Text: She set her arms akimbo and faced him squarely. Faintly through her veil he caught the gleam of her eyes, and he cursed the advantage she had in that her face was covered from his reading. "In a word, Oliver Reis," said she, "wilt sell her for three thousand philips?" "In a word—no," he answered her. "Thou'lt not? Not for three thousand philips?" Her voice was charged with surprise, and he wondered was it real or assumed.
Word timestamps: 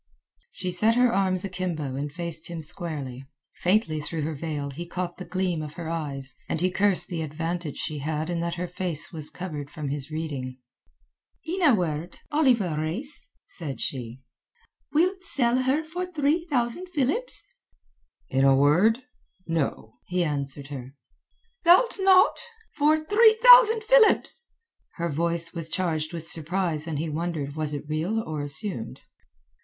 She 0.49 0.71
set 0.71 0.95
her 0.95 1.13
arms 1.13 1.45
akimbo 1.45 1.93
and 1.95 2.11
faced 2.11 2.47
him 2.47 2.63
squarely. 2.63 3.27
Faintly 3.57 4.01
through 4.01 4.23
her 4.23 4.33
veil 4.33 4.71
he 4.71 4.87
caught 4.87 5.17
the 5.17 5.25
gleam 5.25 5.61
of 5.61 5.75
her 5.75 5.91
eyes, 5.91 6.33
and 6.49 6.59
he 6.59 6.71
cursed 6.71 7.07
the 7.07 7.21
advantage 7.21 7.77
she 7.77 7.99
had 7.99 8.27
in 8.27 8.39
that 8.39 8.55
her 8.55 8.67
face 8.67 9.13
was 9.13 9.29
covered 9.29 9.69
from 9.69 9.89
his 9.89 10.09
reading. 10.09 10.57
"In 11.45 11.61
a 11.61 11.75
word, 11.75 12.17
Oliver 12.31 12.77
Reis," 12.79 13.27
said 13.47 13.79
she, 13.79 14.21
"wilt 14.91 15.21
sell 15.21 15.59
her 15.61 15.83
for 15.83 16.07
three 16.07 16.45
thousand 16.49 16.87
philips?" 16.89 17.43
"In 18.27 18.43
a 18.43 18.55
word—no," 18.55 19.99
he 20.07 20.23
answered 20.23 20.69
her. 20.69 20.95
"Thou'lt 21.63 21.99
not? 21.99 22.39
Not 22.41 22.41
for 22.75 23.05
three 23.05 23.37
thousand 23.43 23.83
philips?" 23.83 24.45
Her 24.95 25.09
voice 25.11 25.53
was 25.53 25.69
charged 25.69 26.11
with 26.11 26.25
surprise, 26.27 26.87
and 26.87 26.97
he 26.97 27.07
wondered 27.07 27.55
was 27.55 27.71
it 27.71 27.85
real 27.87 28.19
or 28.25 28.41
assumed. 28.41 29.01